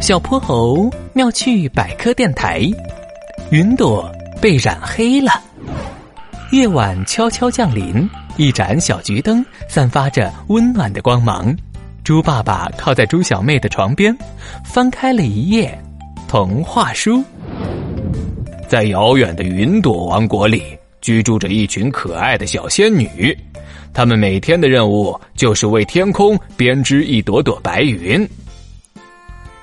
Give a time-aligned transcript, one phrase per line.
[0.00, 2.62] 小泼猴妙趣百科电台，
[3.50, 4.08] 云朵
[4.40, 5.32] 被染黑了。
[6.52, 11.54] 夜晚悄悄降临，一盏小桔灯散发着温暖的光芒。
[12.04, 14.16] 猪爸爸靠在猪小妹的床边，
[14.64, 15.76] 翻开了一页
[16.28, 17.24] 童话书。
[18.68, 20.62] 在遥远的云朵王国里，
[21.00, 23.36] 居住着一群可爱的小仙女，
[23.92, 28.28] 她们每天的任务就是为天空编织一朵朵白云。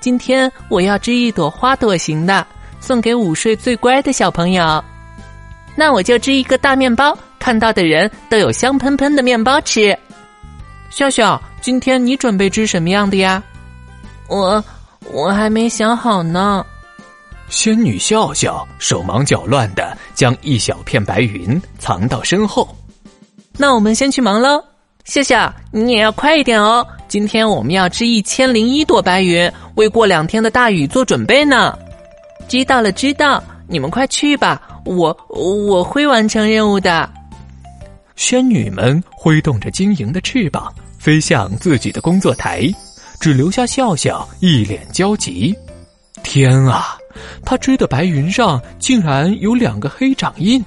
[0.00, 2.46] 今天我要织一朵花朵型的，
[2.80, 4.82] 送给午睡最乖的小朋友。
[5.76, 9.96] 那我就织一个大面包，看到的人都有香喷喷的面包吃。
[10.90, 13.42] 笑笑，今天你准备织什么样的呀？
[14.28, 14.62] 我
[15.10, 16.64] 我还没想好呢。
[17.48, 22.68] 仙女笑笑手忙脚乱的将一小片白云藏到身后。
[23.56, 24.62] 那我们先去忙喽。
[25.04, 26.86] 笑笑，你也要快一点哦！
[27.08, 31.76] 今天我们要织一千零一朵白云，为过两天的大雨做准备呢。
[32.46, 33.42] 知道了，知道。
[33.70, 37.06] 你们快去吧，我我会完成任务的。
[38.16, 42.66] 仙女们挥动着晶莹的翅膀，飞向自己的工作台，
[43.20, 45.54] 只留下笑笑一脸焦急。
[46.22, 46.96] 天啊，
[47.44, 50.64] 他织的白云上竟然有两个黑掌印！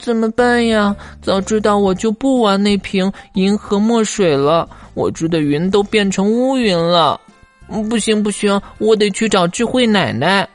[0.00, 0.96] 怎么办呀？
[1.20, 4.68] 早知道我就不玩那瓶银河墨水了。
[4.94, 7.20] 我织的云都变成乌云了。
[7.88, 10.48] 不行不行，我得去找智慧奶奶。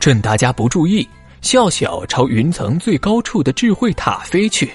[0.00, 1.08] 趁大家不注意，
[1.40, 4.70] 笑笑朝云层最高处的智慧塔飞去。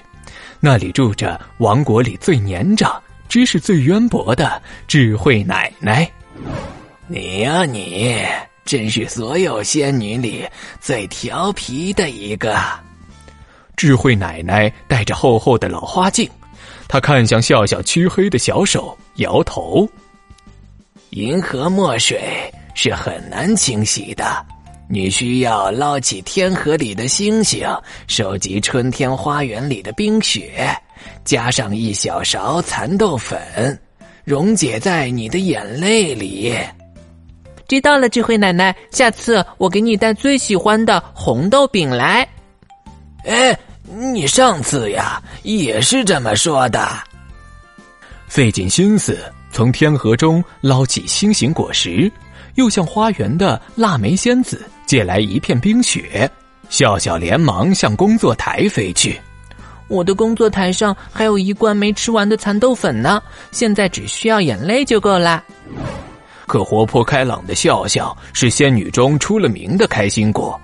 [0.60, 6.10] 那里住着王国里最年长、知识最渊博的智慧奶奶。
[7.08, 8.26] 你呀，你
[8.66, 10.44] 真是所有仙女里
[10.80, 12.58] 最调皮的一个。
[13.78, 16.28] 智慧奶奶戴着厚厚的老花镜，
[16.88, 19.88] 她看向笑笑黢黑的小手，摇头。
[21.12, 24.44] 银河墨水是很难清洗的，
[24.90, 27.70] 你需要捞起天河里的星星，
[28.08, 30.76] 收集春天花园里的冰雪，
[31.24, 33.80] 加上一小勺蚕豆粉，
[34.24, 36.52] 溶解在你的眼泪里。
[37.68, 42.28] 知道了，智慧奶奶，下次我给你带最喜欢的红豆饼来。
[43.24, 43.56] 哎。
[43.90, 46.88] 你上次呀也是这么说的。
[48.28, 49.18] 费尽心思
[49.50, 52.12] 从天河中捞起星形果实，
[52.56, 56.30] 又向花园的腊梅仙子借来一片冰雪。
[56.70, 59.18] 笑笑连忙向工作台飞去。
[59.88, 65.42] 我的工作台上还有一罐没吃完的蚕豆粉呢，现在只需要眼泪就够了。
[66.46, 70.60] 可活泼开朗的笑笑是仙女中出了名的开心果。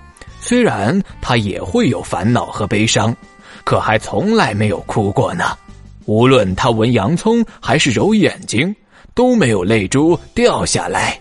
[0.46, 3.16] 虽然他也会有烦恼和悲伤，
[3.64, 5.56] 可还从来没有哭过呢。
[6.04, 8.76] 无论他闻洋葱还是揉眼睛，
[9.14, 11.18] 都没有泪珠掉下来。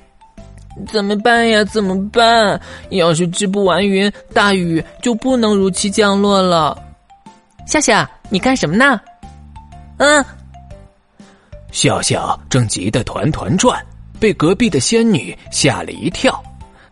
[0.90, 1.64] 怎么办呀？
[1.64, 2.60] 怎么办？
[2.90, 6.78] 要是织不完云，大雨就不能如期降落了。
[7.66, 9.00] 笑笑，你干什么呢？
[10.00, 10.26] 嗯。
[11.72, 13.82] 笑笑正急得团团转，
[14.20, 16.44] 被隔壁的仙女吓了一跳，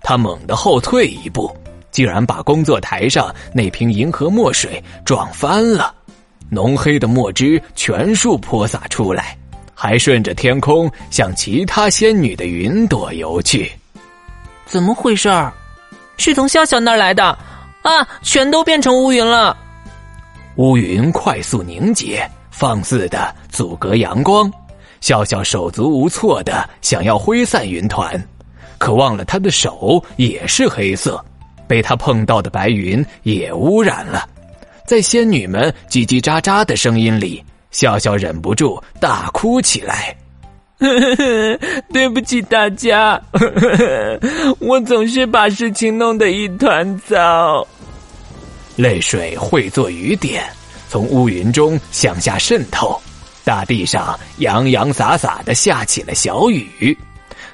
[0.02, 1.54] 她猛地后退一步。
[1.92, 5.94] 竟然把工作台上那瓶银河墨水撞翻了，
[6.50, 9.38] 浓黑的墨汁全数泼洒出来，
[9.76, 13.72] 还顺着天空向其他仙女的云朵游去。
[14.66, 15.54] 怎么回事儿？
[16.18, 17.26] 是从笑笑那儿来的
[17.82, 18.08] 啊！
[18.22, 19.58] 全都变成乌云了。
[20.58, 24.52] 乌云快速凝结，放肆的阻隔阳光。
[25.00, 28.24] 笑笑手足无措的想要挥散云团，
[28.78, 31.24] 可忘了他的手也是黑色。
[31.72, 34.28] 被他碰到的白云也污染了，
[34.86, 40.14] 在仙女们叽叽喳喳的声音里，笑笑忍不住大哭起来。
[41.94, 43.18] 对不起大家，
[44.60, 47.66] 我总是把事情弄得一团糟。
[48.76, 50.44] 泪水汇作雨点，
[50.90, 53.02] 从乌云中向下渗透，
[53.46, 56.98] 大地上洋洋洒洒的下起了小雨。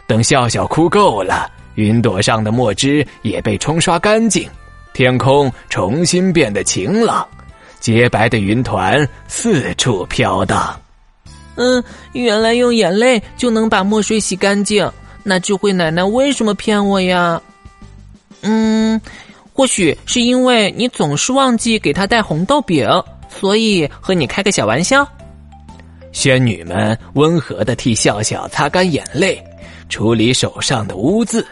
[0.07, 1.51] 等笑笑哭够了。
[1.77, 4.49] 云朵上的墨汁也被冲刷干净，
[4.93, 7.25] 天空重新变得晴朗，
[7.79, 10.75] 洁白的云团四处飘荡。
[11.55, 11.83] 嗯，
[12.13, 14.91] 原来用眼泪就能把墨水洗干净，
[15.21, 17.39] 那智慧奶奶为什么骗我呀？
[18.41, 18.99] 嗯，
[19.53, 22.89] 或许是因为你总是忘记给她带红豆饼，
[23.29, 25.07] 所以和你开个小玩笑。
[26.11, 29.43] 仙女们温和的替笑笑擦干眼泪，
[29.89, 31.45] 处理手上的污渍。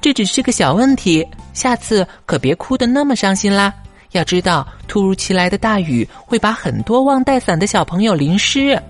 [0.00, 3.72] 这只是个小问题，下次可别哭得那么伤心啦。
[4.12, 8.80] 要知道，突如其来的大雨会把很多忘带伞的小朋友淋湿。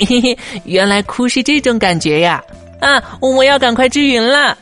[0.00, 2.42] 嘿嘿，原来哭是这种感觉呀！
[2.80, 3.00] 啊！
[3.20, 4.56] 我要赶快织云了，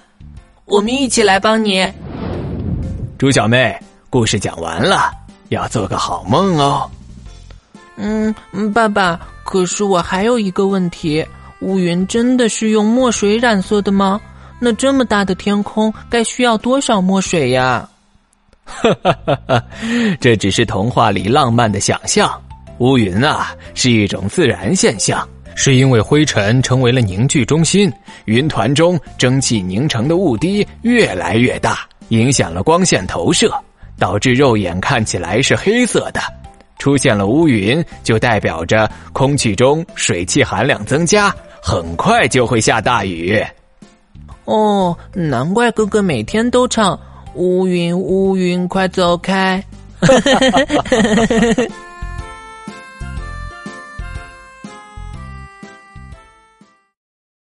[0.66, 1.86] 我们一起来帮你。
[3.16, 3.74] 猪小妹，
[4.10, 5.10] 故事讲完了，
[5.48, 6.90] 要做个好梦哦。
[7.96, 8.34] 嗯，
[8.74, 11.24] 爸爸，可是我还有一个问题：
[11.60, 14.20] 乌云真的是用墨水染色的吗？
[14.60, 17.88] 那这么大的天空，该需要多少墨水呀？
[18.64, 19.64] 哈哈哈哈
[20.20, 22.30] 这只是童话里浪漫的想象。
[22.78, 27.92] 乌云啊，是一种自然现象，是因为灰尘成为了凝聚中心，
[28.26, 33.52] 云团中蒸汽凝成的雾滴越来越大，影响了光线投射，
[33.98, 36.20] 导致肉眼看起来是黑色的。
[36.78, 43.42] 出现了乌云，就代表着空气中水汽含量增加，很快就会下大雨。
[44.50, 46.98] 哦，难怪哥哥每天都唱
[47.34, 49.62] “乌云乌云快走开”。